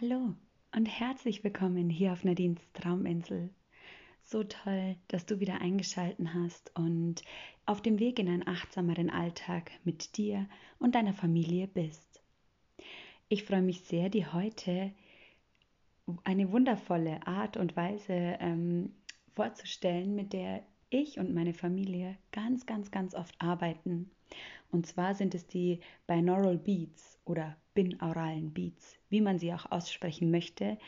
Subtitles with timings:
[0.00, 0.32] Hallo
[0.76, 3.50] und herzlich willkommen hier auf Nadines Trauminsel.
[4.22, 7.22] So toll, dass du wieder eingeschalten hast und
[7.66, 10.48] auf dem Weg in einen achtsameren Alltag mit dir
[10.78, 12.22] und deiner Familie bist.
[13.28, 14.92] Ich freue mich sehr, dir heute
[16.22, 18.94] eine wundervolle Art und Weise ähm,
[19.34, 24.10] vorzustellen, mit der ich und meine Familie ganz, ganz, ganz oft arbeiten.
[24.70, 30.30] Und zwar sind es die Binaural Beats oder binauralen Beats, wie man sie auch aussprechen
[30.30, 30.78] möchte.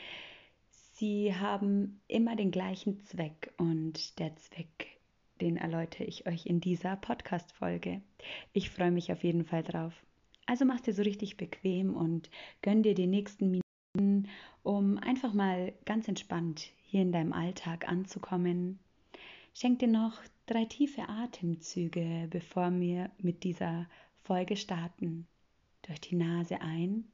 [0.69, 4.99] Sie haben immer den gleichen Zweck und der Zweck,
[5.39, 8.01] den erläutere ich euch in dieser Podcast-Folge.
[8.53, 9.93] Ich freue mich auf jeden Fall drauf.
[10.45, 12.29] Also mach dir so richtig bequem und
[12.61, 13.61] gönn dir die nächsten
[13.95, 14.29] Minuten,
[14.63, 18.79] um einfach mal ganz entspannt hier in deinem Alltag anzukommen.
[19.53, 23.87] Schenk dir noch drei tiefe Atemzüge, bevor wir mit dieser
[24.23, 25.27] Folge starten.
[25.83, 27.11] Durch die Nase ein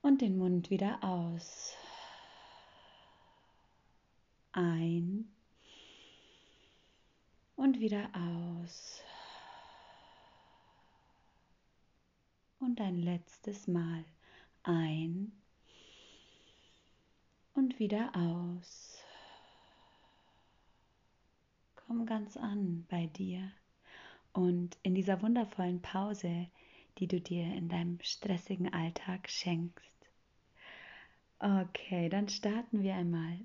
[0.00, 1.74] und den Mund wieder aus.
[4.52, 5.28] Ein
[7.56, 9.02] und wieder aus.
[12.58, 14.04] Und ein letztes Mal
[14.62, 15.32] ein
[17.52, 19.03] und wieder aus.
[21.86, 23.52] Komm ganz an bei dir
[24.32, 26.48] und in dieser wundervollen Pause,
[26.98, 29.94] die du dir in deinem stressigen Alltag schenkst.
[31.38, 33.38] Okay, dann starten wir einmal.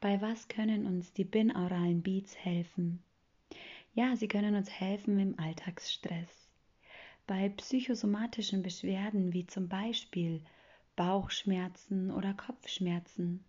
[0.00, 3.02] Bei was können uns die binauralen Beats helfen?
[3.94, 6.48] Ja, sie können uns helfen im Alltagsstress.
[7.26, 10.40] Bei psychosomatischen Beschwerden wie zum Beispiel
[10.94, 13.44] Bauchschmerzen oder Kopfschmerzen.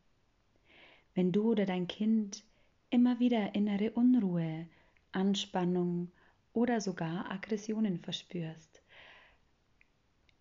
[1.13, 2.43] Wenn du oder dein Kind
[2.89, 4.67] immer wieder innere Unruhe,
[5.11, 6.11] Anspannung
[6.53, 8.81] oder sogar Aggressionen verspürst.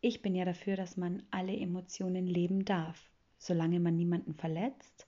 [0.00, 5.06] Ich bin ja dafür, dass man alle Emotionen leben darf, solange man niemanden verletzt,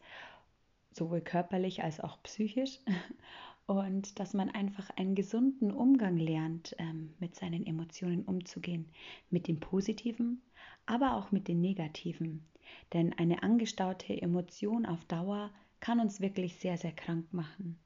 [0.91, 2.81] sowohl körperlich als auch psychisch,
[3.66, 8.87] und dass man einfach einen gesunden Umgang lernt, ähm, mit seinen Emotionen umzugehen,
[9.28, 10.41] mit dem Positiven,
[10.87, 12.44] aber auch mit den Negativen.
[12.93, 15.50] Denn eine angestaute Emotion auf Dauer
[15.86, 17.78] kann uns wirklich sehr, sehr krank machen.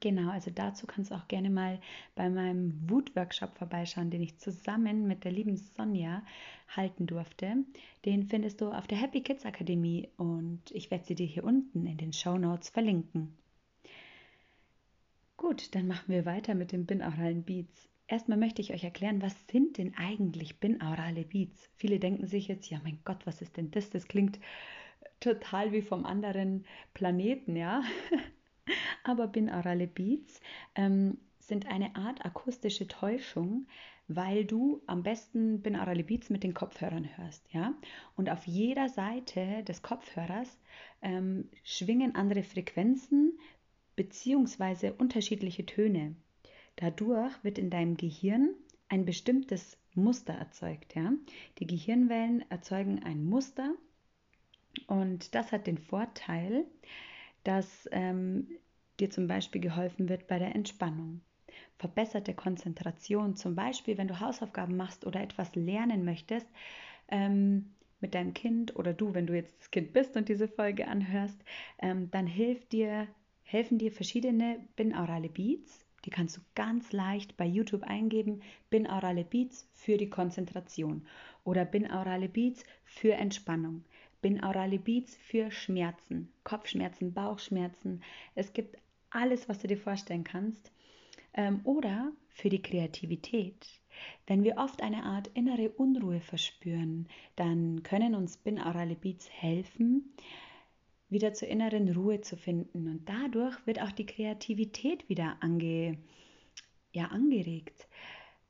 [0.00, 1.80] Genau, also dazu kannst du auch gerne mal
[2.14, 6.22] bei meinem Wut-Workshop vorbeischauen, den ich zusammen mit der lieben Sonja
[6.68, 7.56] halten durfte.
[8.04, 11.86] Den findest du auf der Happy Kids Akademie und ich werde sie dir hier unten
[11.86, 13.34] in den Show Notes verlinken.
[15.38, 17.88] Gut, dann machen wir weiter mit den binauralen Beats.
[18.08, 21.70] Erstmal möchte ich euch erklären, was sind denn eigentlich binaurale Beats?
[21.76, 23.88] Viele denken sich jetzt, ja mein Gott, was ist denn das?
[23.88, 24.38] Das klingt
[25.20, 26.64] total wie vom anderen
[26.94, 27.82] Planeten, ja.
[29.04, 30.40] Aber binaurale Beats
[30.74, 33.66] ähm, sind eine Art akustische Täuschung,
[34.08, 37.74] weil du am besten binaurale Beats mit den Kopfhörern hörst, ja.
[38.16, 40.58] Und auf jeder Seite des Kopfhörers
[41.02, 43.38] ähm, schwingen andere Frequenzen
[43.96, 46.16] beziehungsweise unterschiedliche Töne.
[46.76, 48.54] Dadurch wird in deinem Gehirn
[48.88, 51.12] ein bestimmtes Muster erzeugt, ja.
[51.58, 53.74] Die Gehirnwellen erzeugen ein Muster
[54.86, 56.64] und das hat den Vorteil,
[57.44, 58.48] dass ähm,
[58.98, 61.20] dir zum Beispiel geholfen wird bei der Entspannung.
[61.78, 66.46] Verbesserte Konzentration, zum Beispiel wenn du Hausaufgaben machst oder etwas lernen möchtest
[67.08, 67.70] ähm,
[68.00, 71.42] mit deinem Kind oder du, wenn du jetzt das Kind bist und diese Folge anhörst,
[71.80, 73.08] ähm, dann hilft dir,
[73.42, 75.84] helfen dir verschiedene binaurale Beats.
[76.04, 81.06] Die kannst du ganz leicht bei YouTube eingeben, binaurale Beats für die Konzentration
[81.44, 83.84] oder binaurale Beats für Entspannung
[84.20, 88.02] binaurale Beats für Schmerzen, Kopfschmerzen, Bauchschmerzen.
[88.34, 88.76] Es gibt
[89.10, 90.72] alles, was du dir vorstellen kannst.
[91.34, 93.66] Ähm, oder für die Kreativität.
[94.26, 100.14] Wenn wir oft eine Art innere Unruhe verspüren, dann können uns binaurale Beats helfen,
[101.08, 102.88] wieder zur inneren Ruhe zu finden.
[102.88, 105.98] Und dadurch wird auch die Kreativität wieder ange,
[106.92, 107.88] ja, angeregt.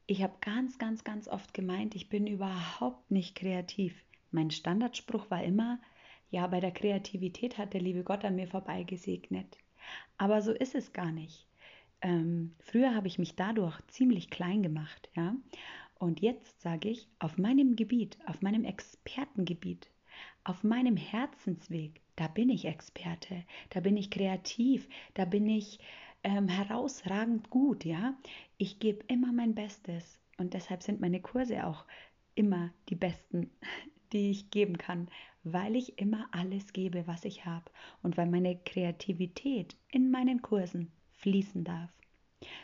[0.07, 3.95] Ich habe ganz, ganz, ganz oft gemeint, ich bin überhaupt nicht kreativ.
[4.31, 5.81] Mein Standardspruch war immer,
[6.31, 9.59] ja, bei der Kreativität hat der liebe Gott an mir vorbeigesegnet.
[10.17, 11.47] Aber so ist es gar nicht.
[12.03, 15.35] Ähm, früher habe ich mich dadurch ziemlich klein gemacht, ja.
[15.99, 19.91] Und jetzt sage ich, auf meinem Gebiet, auf meinem Expertengebiet,
[20.45, 25.79] auf meinem Herzensweg, da bin ich Experte, da bin ich kreativ, da bin ich
[26.23, 28.15] ähm, herausragend gut, ja.
[28.57, 31.85] Ich gebe immer mein Bestes und deshalb sind meine Kurse auch
[32.35, 33.51] immer die besten
[34.13, 35.09] die ich geben kann,
[35.45, 37.71] weil ich immer alles gebe, was ich habe
[38.03, 41.91] und weil meine Kreativität in meinen Kursen fließen darf.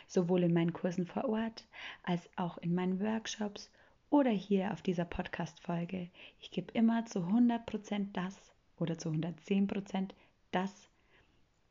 [0.07, 1.65] Sowohl in meinen Kursen vor Ort
[2.03, 3.69] als auch in meinen Workshops
[4.09, 6.09] oder hier auf dieser Podcast-Folge.
[6.39, 8.35] Ich gebe immer zu 100% das
[8.79, 10.09] oder zu 110%
[10.51, 10.89] das,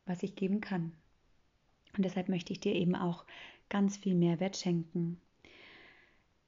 [0.04, 0.92] was ich geben kann.
[1.96, 3.24] Und deshalb möchte ich dir eben auch
[3.68, 5.20] ganz viel Mehrwert schenken.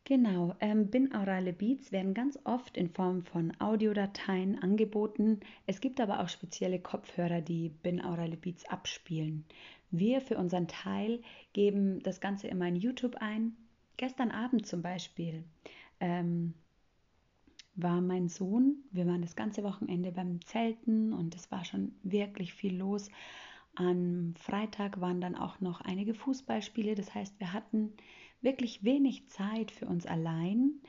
[0.09, 5.41] Genau, ähm, binaurale Beats werden ganz oft in Form von Audiodateien angeboten.
[5.67, 9.45] Es gibt aber auch spezielle Kopfhörer, die binaurale Beats abspielen.
[9.91, 11.21] Wir für unseren Teil
[11.53, 13.55] geben das Ganze immer in YouTube ein.
[13.99, 15.45] Gestern Abend zum Beispiel
[16.01, 16.55] ähm,
[17.75, 22.55] war mein Sohn, wir waren das ganze Wochenende beim Zelten und es war schon wirklich
[22.55, 23.11] viel los.
[23.75, 27.93] Am Freitag waren dann auch noch einige Fußballspiele, das heißt, wir hatten
[28.41, 30.81] wirklich wenig Zeit für uns allein,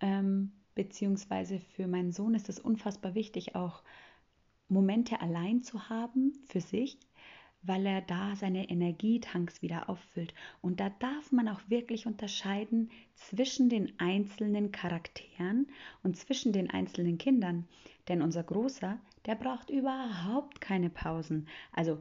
[0.00, 3.82] ähm, beziehungsweise für meinen Sohn ist es unfassbar wichtig, auch
[4.68, 6.98] Momente allein zu haben für sich,
[7.62, 10.34] weil er da seine Energietanks wieder auffüllt.
[10.60, 15.66] Und da darf man auch wirklich unterscheiden zwischen den einzelnen Charakteren
[16.02, 17.66] und zwischen den einzelnen Kindern.
[18.08, 21.48] Denn unser Großer, der braucht überhaupt keine Pausen.
[21.72, 21.98] Also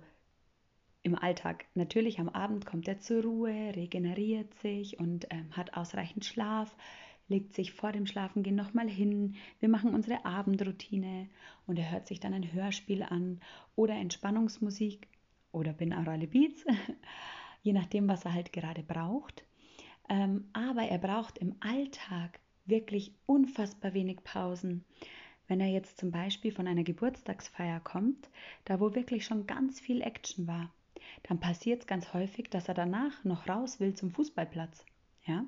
[1.06, 1.66] im Alltag.
[1.76, 6.76] Natürlich am Abend kommt er zur Ruhe, regeneriert sich und ähm, hat ausreichend Schlaf,
[7.28, 9.36] legt sich vor dem Schlafengehen nochmal hin.
[9.60, 11.30] Wir machen unsere Abendroutine
[11.68, 13.40] und er hört sich dann ein Hörspiel an
[13.76, 15.08] oder Entspannungsmusik
[15.52, 16.66] oder binaurale Beats,
[17.62, 19.46] je nachdem, was er halt gerade braucht.
[20.10, 24.86] Ähm, aber er braucht im Alltag wirklich unfassbar wenig Pausen.
[25.48, 28.28] Wenn er jetzt zum Beispiel von einer Geburtstagsfeier kommt,
[28.66, 30.74] da wo wirklich schon ganz viel Action war,
[31.24, 34.86] dann passiert es ganz häufig, dass er danach noch raus will zum Fußballplatz.
[35.28, 35.44] Ja,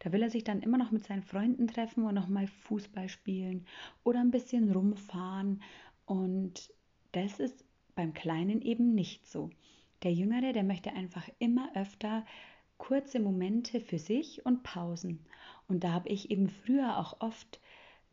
[0.00, 3.64] da will er sich dann immer noch mit seinen Freunden treffen und nochmal Fußball spielen
[4.02, 5.62] oder ein bisschen rumfahren.
[6.04, 6.72] Und
[7.12, 7.64] das ist
[7.94, 9.50] beim Kleinen eben nicht so.
[10.02, 12.24] Der Jüngere, der möchte einfach immer öfter
[12.78, 15.24] kurze Momente für sich und Pausen.
[15.68, 17.60] Und da habe ich eben früher auch oft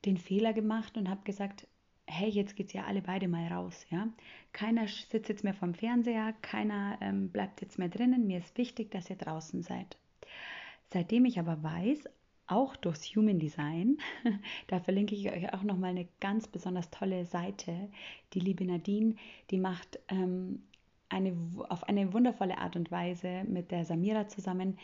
[0.05, 1.67] den Fehler gemacht und habe gesagt,
[2.07, 4.07] hey, jetzt geht's ja alle beide mal raus, ja.
[4.53, 8.25] Keiner sitzt jetzt mehr vom Fernseher, keiner ähm, bleibt jetzt mehr drinnen.
[8.27, 9.97] Mir ist wichtig, dass ihr draußen seid.
[10.89, 12.05] Seitdem ich aber weiß,
[12.47, 13.97] auch durchs Human Design.
[14.67, 17.89] da verlinke ich euch auch nochmal eine ganz besonders tolle Seite.
[18.33, 19.15] Die liebe Nadine,
[19.51, 20.63] die macht ähm,
[21.09, 21.35] eine,
[21.69, 24.77] auf eine wundervolle Art und Weise mit der Samira zusammen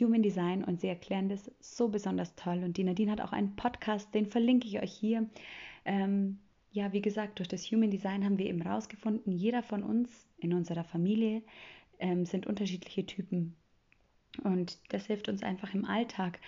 [0.00, 2.64] Human Design und sie erklären das so besonders toll.
[2.64, 5.28] Und die Nadine hat auch einen Podcast, den verlinke ich euch hier.
[5.84, 6.38] Ähm,
[6.72, 10.52] ja, wie gesagt, durch das Human Design haben wir eben rausgefunden, jeder von uns in
[10.52, 11.42] unserer Familie
[11.98, 13.54] ähm, sind unterschiedliche Typen.
[14.42, 16.40] Und das hilft uns einfach im Alltag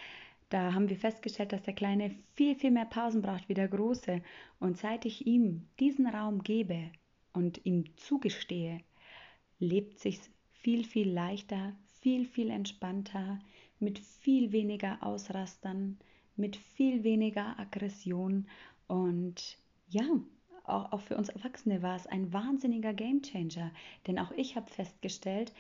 [0.55, 4.23] da haben wir festgestellt, dass der Kleine viel, viel mehr Pausen braucht wie der Große.
[4.61, 6.93] Und seit ich ihm diesen Raum gebe
[7.33, 8.81] und ihm zugestehe,
[9.59, 10.21] lebt sich
[10.53, 13.41] viel, viel leichter, viel, viel entspannter,
[13.81, 15.99] mit viel weniger Ausrastern,
[16.37, 18.47] mit viel weniger Aggression.
[18.87, 19.59] Und
[19.95, 20.21] ja,
[20.65, 23.71] auch, auch für uns Erwachsene war es ein wahnsinniger Gamechanger.
[24.07, 25.53] Denn auch ich habe festgestellt,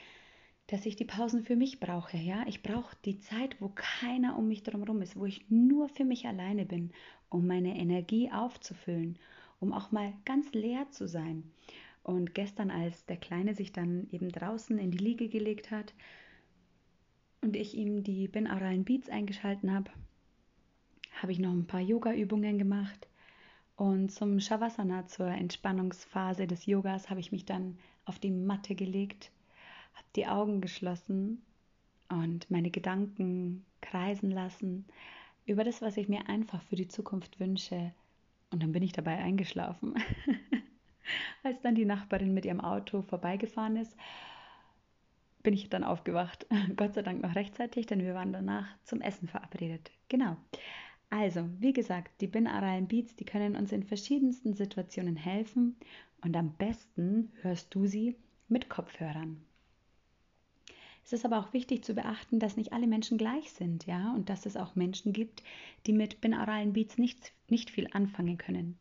[0.67, 2.17] dass ich die Pausen für mich brauche.
[2.17, 6.05] Ja, ich brauche die Zeit, wo keiner um mich drumherum ist, wo ich nur für
[6.05, 6.91] mich alleine bin,
[7.29, 9.19] um meine Energie aufzufüllen,
[9.61, 11.45] um auch mal ganz leer zu sein.
[12.03, 15.95] Und gestern, als der Kleine sich dann eben draußen in die Liege gelegt hat
[17.41, 19.91] und ich ihm die binauralen Beats eingeschalten habe,
[21.23, 23.07] habe ich noch ein paar Yoga-Übungen gemacht.
[23.77, 29.31] Und zum Shavasana, zur Entspannungsphase des Yogas, habe ich mich dann auf die Matte gelegt
[29.95, 31.43] habe die Augen geschlossen
[32.09, 34.87] und meine Gedanken kreisen lassen
[35.47, 37.93] über das, was ich mir einfach für die Zukunft wünsche.
[38.51, 39.95] Und dann bin ich dabei eingeschlafen.
[41.43, 43.97] Als dann die Nachbarin mit ihrem Auto vorbeigefahren ist,
[45.43, 46.47] bin ich dann aufgewacht.
[46.77, 49.91] Gott sei Dank noch rechtzeitig, denn wir waren danach zum Essen verabredet.
[50.09, 50.37] Genau.
[51.17, 55.77] Also, wie gesagt, die binauralen Beats, die können uns in verschiedensten Situationen helfen
[56.23, 58.17] und am besten hörst du sie
[58.49, 59.41] mit Kopfhörern.
[61.05, 64.29] Es ist aber auch wichtig zu beachten, dass nicht alle Menschen gleich sind, ja, und
[64.29, 65.45] dass es auch Menschen gibt,
[65.87, 68.77] die mit binauralen Beats nicht, nicht viel anfangen können.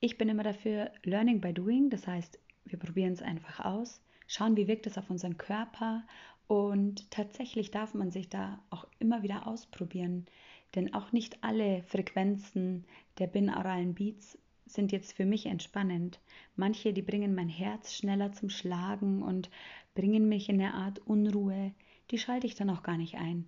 [0.00, 4.58] Ich bin immer dafür Learning by Doing, das heißt, wir probieren es einfach aus, schauen,
[4.58, 6.04] wie wirkt es auf unseren Körper
[6.48, 10.26] und tatsächlich darf man sich da auch immer wieder ausprobieren,
[10.74, 12.84] denn auch nicht alle Frequenzen
[13.18, 16.20] der binauralen Beats sind jetzt für mich entspannend.
[16.56, 19.48] Manche, die bringen mein Herz schneller zum Schlagen und
[19.94, 21.72] bringen mich in eine Art Unruhe,
[22.10, 23.46] die schalte ich dann auch gar nicht ein.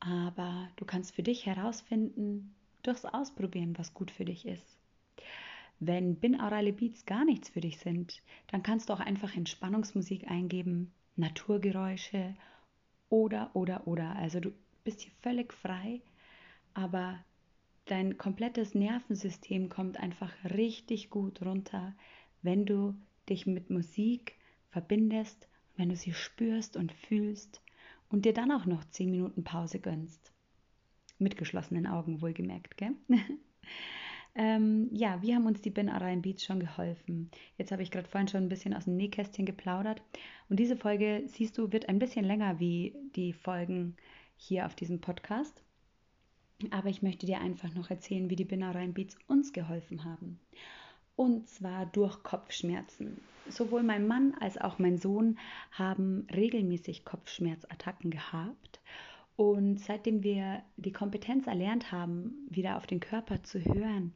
[0.00, 4.78] Aber du kannst für dich herausfinden, durchs Ausprobieren, was gut für dich ist.
[5.78, 10.92] Wenn binaurale Beats gar nichts für dich sind, dann kannst du auch einfach Entspannungsmusik eingeben,
[11.16, 12.34] Naturgeräusche
[13.08, 14.16] oder, oder, oder.
[14.16, 14.52] Also du
[14.84, 16.00] bist hier völlig frei,
[16.74, 17.18] aber
[17.86, 21.94] dein komplettes Nervensystem kommt einfach richtig gut runter,
[22.42, 22.94] wenn du
[23.28, 24.36] dich mit Musik
[24.70, 27.62] verbindest, wenn du sie spürst und fühlst
[28.08, 30.32] und dir dann auch noch 10 Minuten Pause gönnst.
[31.18, 32.94] Mit geschlossenen Augen wohlgemerkt, gell?
[34.34, 37.30] ähm, ja, wie haben uns die binaural Beats schon geholfen?
[37.58, 40.02] Jetzt habe ich gerade vorhin schon ein bisschen aus dem Nähkästchen geplaudert
[40.48, 43.96] und diese Folge, siehst du, wird ein bisschen länger wie die Folgen
[44.36, 45.62] hier auf diesem Podcast.
[46.70, 50.38] Aber ich möchte dir einfach noch erzählen, wie die binaural Beats uns geholfen haben
[51.20, 53.20] und zwar durch Kopfschmerzen.
[53.46, 55.38] Sowohl mein Mann als auch mein Sohn
[55.70, 58.80] haben regelmäßig Kopfschmerzattacken gehabt.
[59.36, 64.14] Und seitdem wir die Kompetenz erlernt haben, wieder auf den Körper zu hören,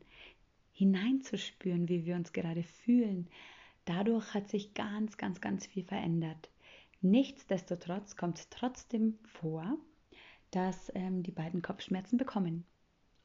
[0.73, 3.29] hineinzuspüren, wie wir uns gerade fühlen,
[3.85, 6.49] dadurch hat sich ganz, ganz, ganz viel verändert.
[7.03, 9.77] Nichtsdestotrotz kommt es trotzdem vor,
[10.55, 12.65] dass ähm, die beiden Kopfschmerzen bekommen.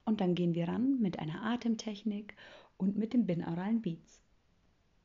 [0.05, 2.35] Und dann gehen wir ran mit einer Atemtechnik
[2.77, 4.19] und mit den binauralen Beats.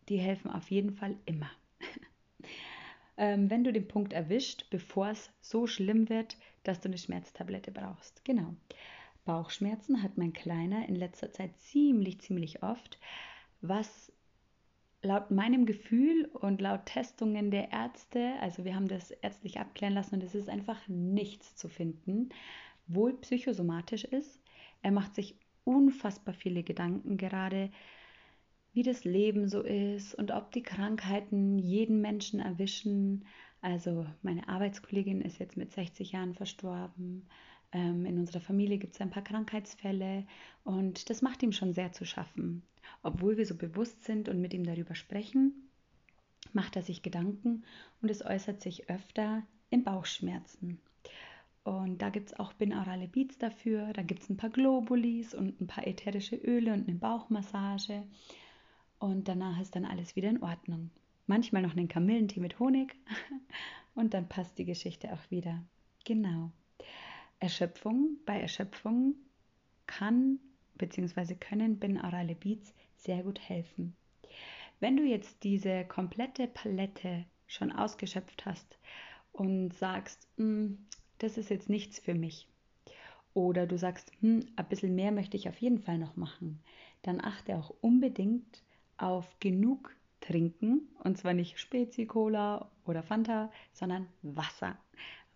[0.09, 1.51] Die helfen auf jeden Fall immer.
[3.19, 7.71] ähm, wenn du den Punkt erwischt, bevor es so schlimm wird, dass du eine Schmerztablette
[7.71, 8.25] brauchst.
[8.25, 8.55] Genau.
[9.27, 12.99] Bauchschmerzen hat mein Kleiner in letzter Zeit ziemlich, ziemlich oft,
[13.61, 14.13] was
[15.05, 20.17] laut meinem Gefühl und laut Testungen der Ärzte, also wir haben das ärztlich abklären lassen
[20.17, 22.31] und es ist einfach nichts zu finden,
[22.87, 24.41] wohl psychosomatisch ist.
[24.83, 27.71] Er macht sich unfassbar viele Gedanken gerade,
[28.73, 33.25] wie das Leben so ist und ob die Krankheiten jeden Menschen erwischen.
[33.61, 37.29] Also meine Arbeitskollegin ist jetzt mit 60 Jahren verstorben.
[37.75, 40.25] Ähm, in unserer Familie gibt es ein paar Krankheitsfälle
[40.63, 42.63] und das macht ihm schon sehr zu schaffen.
[43.03, 45.69] Obwohl wir so bewusst sind und mit ihm darüber sprechen,
[46.53, 47.65] macht er sich Gedanken
[48.01, 50.81] und es äußert sich öfter in Bauchschmerzen.
[51.65, 53.93] Und da gibt es auch binaurale Beats dafür.
[53.95, 58.05] Da gibt es ein paar Globulis und ein paar ätherische Öle und eine Bauchmassage.
[58.99, 60.91] Und danach ist dann alles wieder in Ordnung.
[61.27, 62.95] Manchmal noch einen Kamillentee mit Honig
[63.95, 65.65] und dann passt die Geschichte auch wieder.
[66.05, 66.53] Genau.
[67.41, 68.19] Erschöpfung.
[68.27, 69.15] Bei Erschöpfung
[69.87, 70.39] kann
[70.75, 71.35] bzw.
[71.35, 73.95] können binaurale Beats sehr gut helfen.
[74.81, 78.79] Wenn du jetzt diese komplette Palette schon ausgeschöpft hast
[79.33, 80.87] und sagst, hm,
[81.19, 82.49] das ist jetzt nichts für mich.
[83.35, 86.61] Oder du sagst, hm, ein bisschen mehr möchte ich auf jeden Fall noch machen.
[87.03, 88.63] Dann achte auch unbedingt
[88.97, 90.89] auf genug trinken.
[91.03, 94.79] Und zwar nicht Spezi, Cola oder Fanta, sondern Wasser.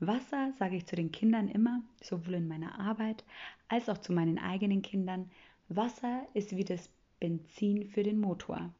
[0.00, 3.24] Wasser sage ich zu den Kindern immer, sowohl in meiner Arbeit
[3.68, 5.30] als auch zu meinen eigenen Kindern.
[5.68, 6.88] Wasser ist wie das
[7.18, 8.72] Benzin für den Motor.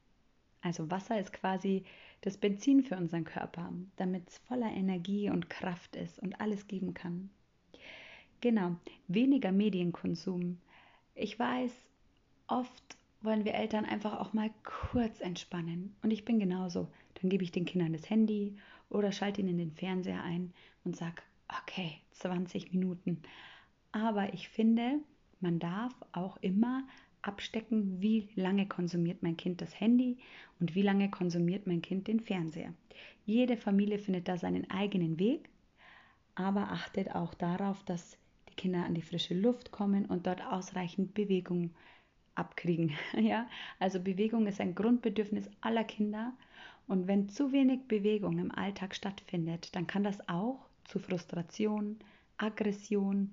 [0.60, 1.84] Also Wasser ist quasi
[2.20, 6.94] das Benzin für unseren Körper, damit es voller Energie und Kraft ist und alles geben
[6.94, 7.30] kann.
[8.40, 8.76] Genau,
[9.08, 10.58] weniger Medienkonsum.
[11.14, 11.72] Ich weiß,
[12.46, 15.96] oft wollen wir Eltern einfach auch mal kurz entspannen.
[16.02, 16.88] Und ich bin genauso.
[17.14, 18.56] Dann gebe ich den Kindern das Handy
[18.88, 20.52] oder schalte ihnen den Fernseher ein
[20.84, 21.22] und sage,
[21.62, 23.22] okay, 20 Minuten.
[23.92, 25.00] Aber ich finde,
[25.40, 26.86] man darf auch immer
[27.22, 30.18] abstecken, wie lange konsumiert mein Kind das Handy
[30.60, 32.72] und wie lange konsumiert mein Kind den Fernseher.
[33.24, 35.48] Jede Familie findet da seinen eigenen Weg,
[36.34, 38.16] aber achtet auch darauf, dass
[38.48, 41.70] die Kinder an die frische Luft kommen und dort ausreichend Bewegung
[42.38, 42.92] abkriegen.
[43.20, 43.48] Ja?
[43.78, 46.32] Also Bewegung ist ein Grundbedürfnis aller Kinder
[46.86, 51.98] und wenn zu wenig Bewegung im Alltag stattfindet, dann kann das auch zu Frustration,
[52.38, 53.32] Aggression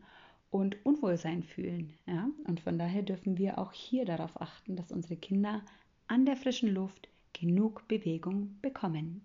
[0.51, 1.93] und Unwohlsein fühlen.
[2.05, 2.29] Ja?
[2.47, 5.61] Und von daher dürfen wir auch hier darauf achten, dass unsere Kinder
[6.07, 9.21] an der frischen Luft genug Bewegung bekommen.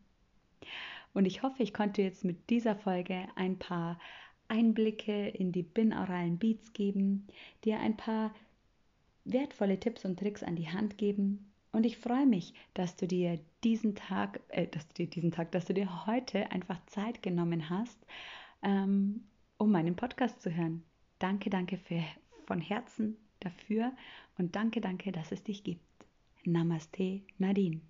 [1.13, 3.99] Und ich hoffe, ich konnte jetzt mit dieser Folge ein paar
[4.49, 7.27] Einblicke in die binauralen Beats geben,
[7.65, 8.33] dir ein paar
[9.33, 11.53] wertvolle Tipps und Tricks an die Hand geben.
[11.73, 15.53] Und ich freue mich, dass du dir diesen Tag, äh, dass du dir diesen Tag,
[15.53, 17.99] dass du dir heute einfach Zeit genommen hast,
[18.63, 19.25] ähm,
[19.57, 20.83] um meinen Podcast zu hören.
[21.19, 22.03] Danke, danke für,
[22.47, 23.93] von Herzen dafür
[24.39, 25.85] und danke, danke, dass es dich gibt.
[26.45, 27.81] Namaste, Nadine.